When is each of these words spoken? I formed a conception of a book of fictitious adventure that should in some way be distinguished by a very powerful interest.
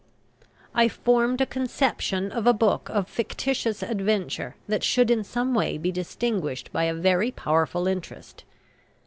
I 0.73 0.87
formed 0.89 1.41
a 1.41 1.45
conception 1.45 2.31
of 2.31 2.47
a 2.47 2.53
book 2.55 2.89
of 2.89 3.07
fictitious 3.07 3.83
adventure 3.83 4.55
that 4.67 4.83
should 4.83 5.11
in 5.11 5.23
some 5.23 5.53
way 5.53 5.77
be 5.77 5.91
distinguished 5.91 6.71
by 6.73 6.85
a 6.85 6.93
very 6.95 7.29
powerful 7.29 7.85
interest. 7.87 8.43